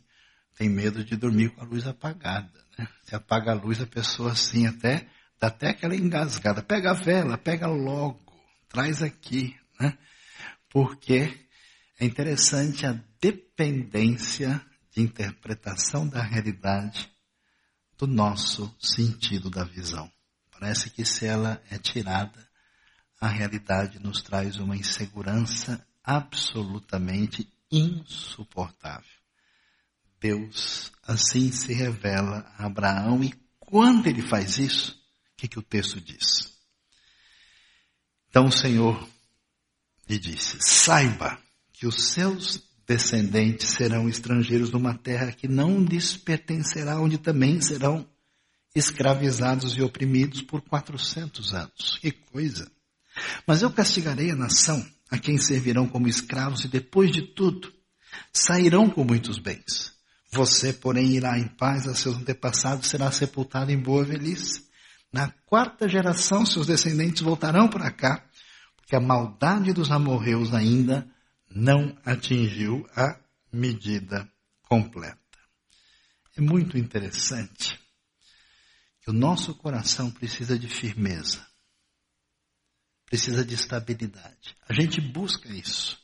[0.56, 2.88] tem medo de dormir com a luz apagada, né?
[3.04, 5.08] Se apaga a luz, a pessoa assim até,
[5.40, 6.62] dá até aquela engasgada.
[6.62, 8.22] Pega a vela, pega logo,
[8.68, 9.98] traz aqui, né?
[10.70, 11.49] Porque
[12.00, 17.12] é interessante a dependência de interpretação da realidade
[17.98, 20.10] do nosso sentido da visão.
[20.50, 22.48] Parece que se ela é tirada,
[23.20, 29.20] a realidade nos traz uma insegurança absolutamente insuportável.
[30.22, 34.94] Deus assim se revela a Abraão e quando ele faz isso,
[35.34, 36.58] o que, que o texto diz?
[38.30, 39.08] Então o Senhor
[40.08, 41.38] lhe disse, saiba
[41.80, 48.06] que os seus descendentes serão estrangeiros numa terra que não lhes pertencerá, onde também serão
[48.76, 51.98] escravizados e oprimidos por 400 anos.
[52.02, 52.70] Que coisa!
[53.48, 57.72] Mas eu castigarei a nação a quem servirão como escravos e depois de tudo
[58.34, 59.94] sairão com muitos bens.
[60.34, 64.68] Você, porém, irá em paz a seus antepassados, será sepultado em boa velhice.
[65.14, 68.26] Na quarta geração, seus descendentes voltarão para cá,
[68.76, 71.08] porque a maldade dos amorreus ainda
[71.50, 73.20] não atingiu a
[73.52, 74.32] medida
[74.64, 75.20] completa.
[76.38, 77.80] É muito interessante
[79.02, 81.50] que o nosso coração precisa de firmeza
[83.10, 84.56] precisa de estabilidade.
[84.68, 86.00] A gente busca isso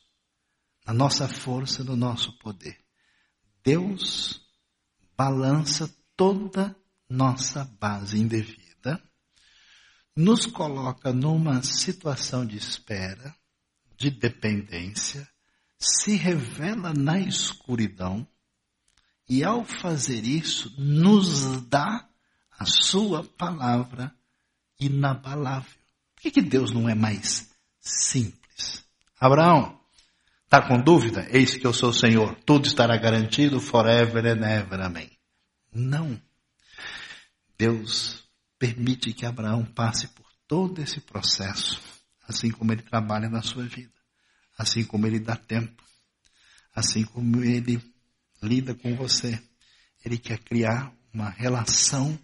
[0.85, 2.77] na nossa força, no nosso poder.
[3.63, 4.41] Deus
[5.15, 6.75] balança toda
[7.07, 9.01] nossa base indevida,
[10.15, 13.35] nos coloca numa situação de espera,
[13.95, 15.29] de dependência,
[15.85, 18.27] se revela na escuridão
[19.27, 22.07] e ao fazer isso nos dá
[22.57, 24.13] a sua palavra
[24.79, 25.85] inabalável
[26.25, 28.83] que, que Deus não é mais simples?
[29.19, 29.79] Abraão,
[30.43, 31.27] está com dúvida?
[31.29, 35.11] Eis que eu sou o Senhor, tudo estará garantido forever and ever, amém.
[35.71, 36.19] Não.
[37.57, 38.23] Deus
[38.57, 41.79] permite que Abraão passe por todo esse processo,
[42.27, 43.93] assim como ele trabalha na sua vida,
[44.57, 45.83] assim como ele dá tempo,
[46.73, 47.81] assim como ele
[48.41, 49.41] lida com você.
[50.03, 52.17] Ele quer criar uma relação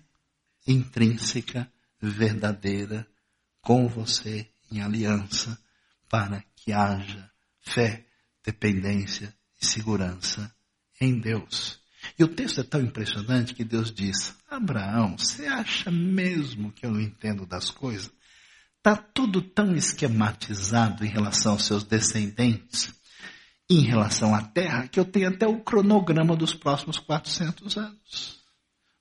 [0.67, 3.08] intrínseca, verdadeira,
[3.62, 5.58] com você em aliança
[6.10, 7.30] para que haja
[7.62, 8.06] fé,
[8.44, 10.54] dependência e segurança
[11.00, 11.80] em Deus.
[12.17, 16.91] E o texto é tão impressionante que Deus diz: Abraão, você acha mesmo que eu
[16.91, 18.12] não entendo das coisas?
[18.84, 22.91] Está tudo tão esquematizado em relação aos seus descendentes,
[23.70, 28.41] em relação à terra, que eu tenho até o cronograma dos próximos 400 anos.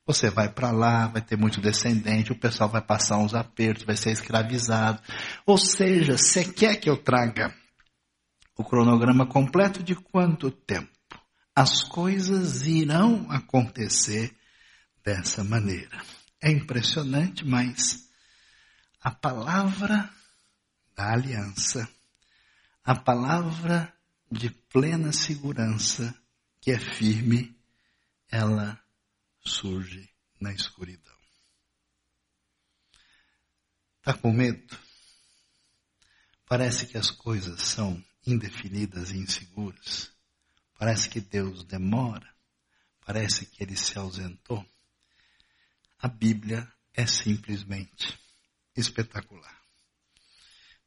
[0.07, 3.97] Você vai para lá, vai ter muito descendente, o pessoal vai passar uns apertos, vai
[3.97, 5.01] ser escravizado.
[5.47, 7.55] Ou seja, você quer que eu traga
[8.59, 10.91] o cronograma completo de quanto tempo?
[11.57, 14.37] As coisas irão acontecer
[15.03, 16.03] dessa maneira.
[16.39, 18.10] É impressionante, mas
[19.01, 20.13] a palavra
[20.95, 21.89] da aliança,
[22.85, 23.93] a palavra
[24.31, 26.15] de plena segurança,
[26.61, 27.59] que é firme,
[28.31, 28.79] ela
[29.43, 30.09] surge
[30.39, 31.17] na escuridão.
[33.99, 34.79] Está com medo?
[36.47, 40.13] Parece que as coisas são indefinidas e inseguras.
[40.79, 42.29] Parece que Deus demora.
[43.05, 44.65] Parece que ele se ausentou.
[45.99, 48.19] A Bíblia é simplesmente
[48.81, 49.61] espetacular.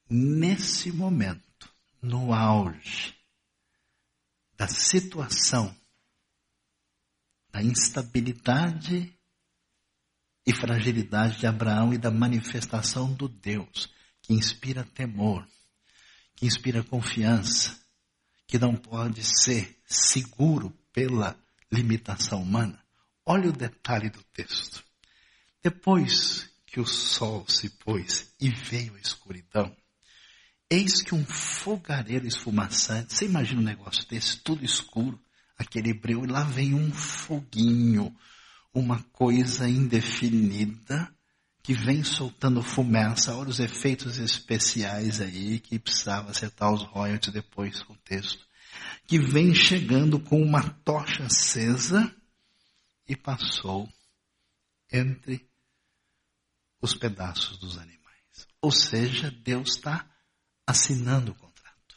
[0.09, 3.15] Nesse momento, no auge
[4.55, 5.75] da situação
[7.49, 9.13] da instabilidade
[10.45, 13.89] e fragilidade de Abraão e da manifestação do Deus
[14.21, 15.47] que inspira temor,
[16.35, 17.79] que inspira confiança,
[18.47, 21.37] que não pode ser seguro pela
[21.71, 22.83] limitação humana.
[23.25, 24.83] Olha o detalhe do texto.
[25.61, 29.77] Depois que o sol se pôs e veio a escuridão,
[30.67, 35.21] eis que um fogareiro esfumaçante, você imagina um negócio desse, tudo escuro,
[35.55, 38.11] aquele breu, e lá vem um foguinho,
[38.73, 41.15] uma coisa indefinida
[41.61, 43.35] que vem soltando fumaça.
[43.35, 48.47] Olha os efeitos especiais aí que precisava acertar os royalties depois com o texto.
[49.05, 52.11] Que vem chegando com uma tocha acesa
[53.07, 53.87] e passou
[54.91, 55.52] entre
[56.83, 57.95] os pedaços dos animais.
[58.61, 60.05] Ou seja, Deus está
[60.67, 61.95] assinando o contrato.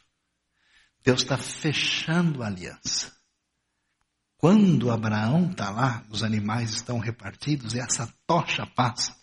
[1.03, 3.13] Deus está fechando a aliança.
[4.37, 9.13] Quando Abraão está lá, os animais estão repartidos e essa tocha passa,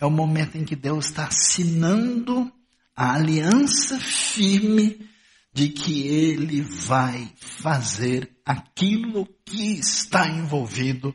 [0.00, 2.52] é o momento em que Deus está assinando
[2.96, 5.08] a aliança firme
[5.52, 11.14] de que ele vai fazer aquilo que está envolvido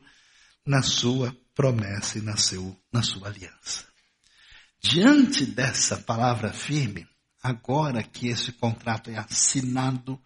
[0.66, 3.97] na sua promessa e na, seu, na sua aliança.
[4.90, 7.06] Diante dessa palavra firme,
[7.44, 10.18] agora que esse contrato é assinado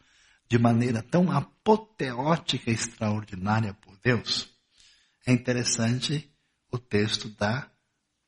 [0.48, 4.48] de maneira tão apoteótica e extraordinária por Deus,
[5.26, 6.32] é interessante
[6.72, 7.74] o texto dar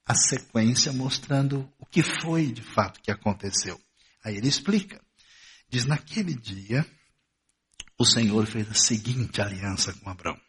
[0.04, 3.80] a sequência mostrando o que foi de fato que aconteceu.
[4.24, 5.00] Aí ele explica.
[5.70, 6.84] Diz, naquele dia,
[7.96, 10.42] o Senhor fez a seguinte aliança com Abraão.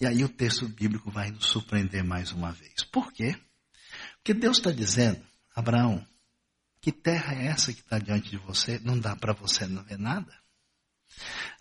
[0.00, 2.84] E aí o texto bíblico vai nos surpreender mais uma vez.
[2.84, 3.36] Por quê?
[4.28, 5.18] Porque Deus está dizendo,
[5.56, 6.06] Abraão,
[6.82, 8.78] que terra é essa que está diante de você?
[8.80, 10.30] Não dá para você não ver nada?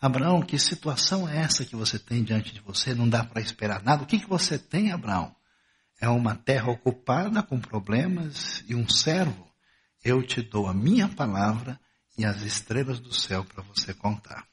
[0.02, 2.94] Abraão, que situação é essa que você tem diante de você?
[2.94, 4.04] Não dá para esperar nada.
[4.04, 5.34] O que, que você tem, Abraão?
[6.02, 9.50] É uma terra ocupada com problemas e um servo.
[10.04, 11.80] Eu te dou a minha palavra
[12.18, 14.46] e as estrelas do céu para você contar.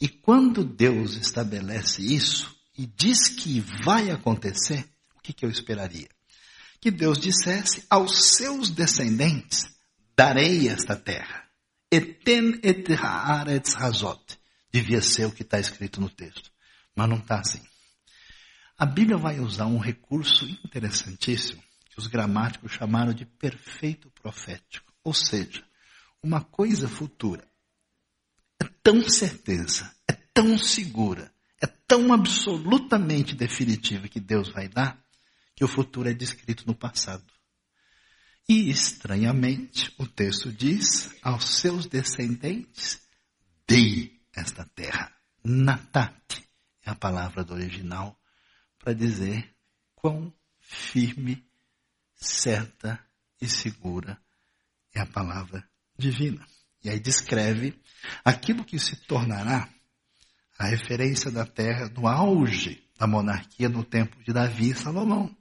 [0.00, 6.08] E quando Deus estabelece isso e diz que vai acontecer, o que, que eu esperaria?
[6.82, 9.64] Que Deus dissesse aos seus descendentes,
[10.16, 11.48] darei esta terra.
[11.88, 14.36] Eten et haaretz hazot.
[14.72, 16.50] Devia ser o que está escrito no texto.
[16.96, 17.62] Mas não está assim.
[18.76, 24.92] A Bíblia vai usar um recurso interessantíssimo que os gramáticos chamaram de perfeito profético.
[25.04, 25.62] Ou seja,
[26.20, 27.46] uma coisa futura
[28.60, 35.00] é tão certeza, é tão segura, é tão absolutamente definitiva que Deus vai dar,
[35.62, 37.22] que o futuro é descrito no passado.
[38.48, 43.00] E estranhamente, o texto diz aos seus descendentes,
[43.64, 45.14] dei esta terra.
[45.44, 46.42] Natat
[46.84, 48.20] é a palavra do original
[48.76, 49.54] para dizer
[49.94, 51.46] quão firme,
[52.16, 52.98] certa
[53.40, 54.20] e segura
[54.92, 55.64] é a palavra
[55.96, 56.44] divina.
[56.82, 57.80] E aí descreve
[58.24, 59.68] aquilo que se tornará
[60.58, 65.32] a referência da terra no auge da monarquia no tempo de Davi e Salomão.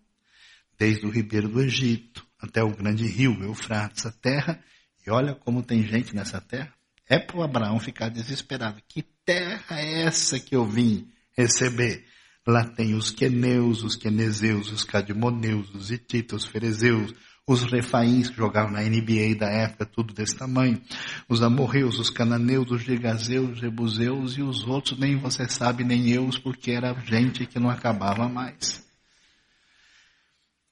[0.81, 4.59] Desde o ribeiro do Egito, até o grande rio Eufrates, a terra,
[5.05, 6.73] e olha como tem gente nessa terra.
[7.07, 8.81] É para o Abraão ficar desesperado.
[8.87, 11.07] Que terra é essa que eu vim
[11.37, 12.03] receber?
[12.47, 17.13] Lá tem os queneus, os quenezeus, os cadimoneus, os hititas, os ferezeus,
[17.45, 20.81] os refaíns que jogavam na NBA da época, tudo desse tamanho,
[21.29, 26.09] os amorreus, os cananeus, os gigazeus, os jebuseus e os outros, nem você sabe, nem
[26.09, 28.80] eu, porque era gente que não acabava mais.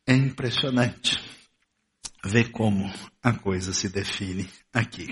[0.10, 1.20] É impressionante
[2.26, 2.92] ver como
[3.22, 5.06] a coisa se define aqui.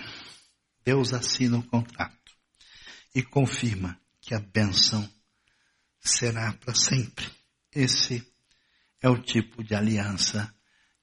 [0.84, 2.36] Deus assina o contrato
[3.14, 5.08] e confirma que a bênção
[6.00, 7.30] será para sempre.
[7.72, 8.28] Esse
[9.00, 10.52] é o tipo de aliança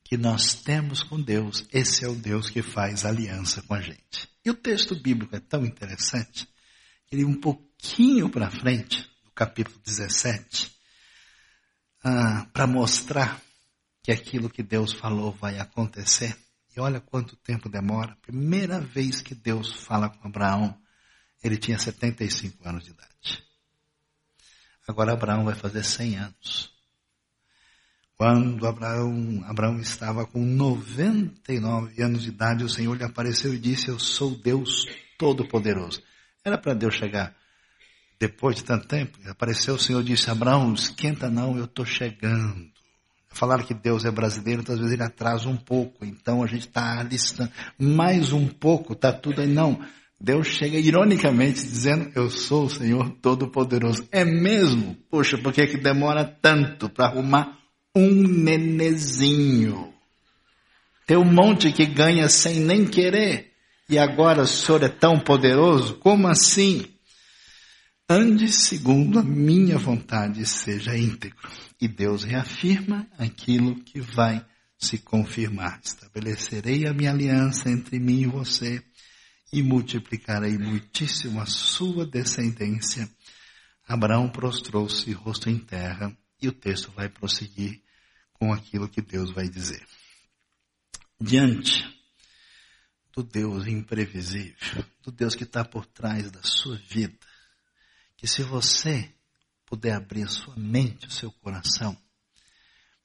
[0.03, 1.65] que nós temos com Deus.
[1.73, 4.29] Esse é o Deus que faz aliança com a gente.
[4.45, 6.49] E o texto bíblico é tão interessante
[7.07, 10.77] que ele um pouquinho para frente, no capítulo 17,
[12.03, 13.44] ah, para mostrar
[14.05, 16.37] que aquilo que Deus falou vai acontecer.
[16.77, 18.15] E olha quanto tempo demora.
[18.21, 20.79] Primeira vez que Deus fala com Abraão,
[21.43, 23.43] ele tinha 75 anos de idade.
[24.87, 26.71] Agora Abraão vai fazer 100 anos.
[28.15, 33.89] Quando Abraão, Abraão estava com 99 anos de idade, o Senhor lhe apareceu e disse:
[33.89, 34.85] Eu sou Deus
[35.19, 36.03] Todo-Poderoso.
[36.45, 37.35] Era para Deus chegar
[38.21, 39.19] depois de tanto tempo.
[39.27, 42.74] Apareceu o Senhor e disse: Abraão, esquenta não, eu estou chegando.
[43.35, 46.05] Falaram que Deus é brasileiro, então às vezes ele atrasa um pouco.
[46.05, 49.49] Então a gente está listando mais um pouco, está tudo aí.
[49.49, 49.81] Não.
[50.21, 54.09] Deus chega ironicamente dizendo, eu sou o Senhor Todo-Poderoso.
[54.11, 54.97] É mesmo?
[55.11, 57.59] Poxa, por que, que demora tanto para arrumar
[57.95, 59.93] um nenezinho?
[61.07, 63.53] Tem um monte que ganha sem nem querer.
[63.91, 65.97] E agora o Senhor é tão poderoso?
[65.97, 66.87] Como assim?
[68.09, 71.51] Ande segundo a minha vontade, seja íntegro.
[71.81, 74.45] E Deus reafirma aquilo que vai
[74.79, 75.81] se confirmar.
[75.83, 78.83] Estabelecerei a minha aliança entre mim e você
[79.53, 83.09] e multiplicarei muitíssimo a sua descendência.
[83.87, 87.83] Abraão prostrou-se, rosto em terra, e o texto vai prosseguir
[88.33, 89.87] com aquilo que Deus vai dizer.
[91.21, 91.85] Diante
[93.15, 97.17] do Deus imprevisível, do Deus que está por trás da sua vida,
[98.17, 99.15] que se você
[99.75, 101.97] puder abrir sua mente, o seu coração,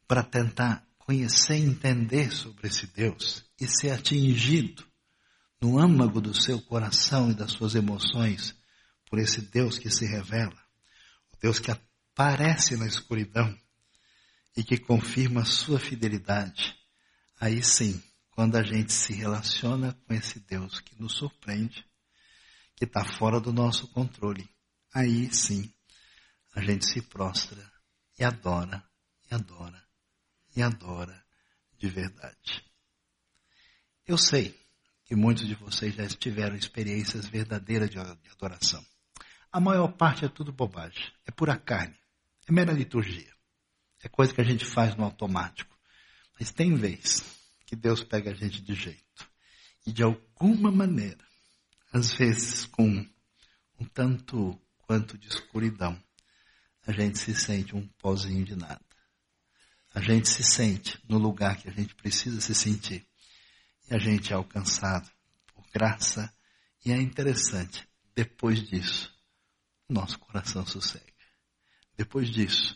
[0.07, 4.85] para tentar conhecer e entender sobre esse Deus e ser atingido
[5.59, 8.55] no âmago do seu coração e das suas emoções
[9.09, 10.61] por esse Deus que se revela,
[11.33, 13.57] o Deus que aparece na escuridão
[14.55, 16.77] e que confirma a sua fidelidade,
[17.39, 17.99] aí sim,
[18.29, 21.83] quando a gente se relaciona com esse Deus que nos surpreende,
[22.75, 24.47] que está fora do nosso controle,
[24.93, 25.73] aí sim
[26.53, 27.61] a gente se prostra
[28.17, 28.83] e adora,
[29.29, 29.83] e adora,
[30.55, 31.25] e adora
[31.77, 32.63] de verdade.
[34.05, 34.59] Eu sei
[35.05, 38.85] que muitos de vocês já tiveram experiências verdadeiras de adoração.
[39.51, 41.97] A maior parte é tudo bobagem, é pura carne,
[42.47, 43.33] é mera liturgia,
[44.03, 45.75] é coisa que a gente faz no automático.
[46.39, 47.23] Mas tem vez
[47.65, 49.29] que Deus pega a gente de jeito
[49.85, 51.23] e de alguma maneira,
[51.91, 53.05] às vezes com
[53.79, 55.99] um tanto quanto de escuridão,
[56.89, 58.83] a gente se sente um pozinho de nada.
[59.93, 63.07] A gente se sente no lugar que a gente precisa se sentir
[63.87, 65.07] e a gente é alcançado
[65.53, 66.33] por graça.
[66.83, 69.13] E é interessante, depois disso,
[69.87, 71.05] nosso coração sossega.
[71.95, 72.75] Depois disso,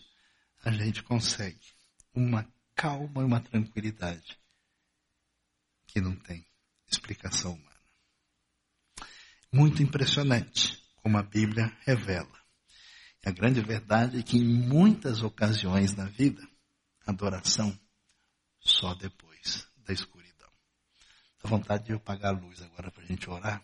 [0.63, 1.73] a gente consegue
[2.13, 4.37] uma calma e uma tranquilidade
[5.87, 6.45] que não tem
[6.87, 7.79] explicação humana.
[9.51, 12.42] Muito impressionante como a Bíblia revela.
[13.25, 16.41] A grande verdade é que em muitas ocasiões na vida,
[17.05, 17.77] adoração
[18.59, 20.49] só depois da escuridão.
[21.41, 23.63] Dá vontade de eu apagar a luz agora para a gente orar,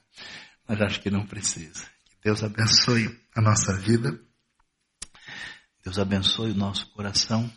[0.68, 1.86] mas acho que não precisa.
[2.06, 4.20] Que Deus abençoe a nossa vida.
[5.84, 7.52] Deus abençoe o nosso coração.